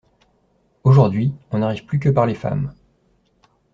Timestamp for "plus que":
1.85-2.09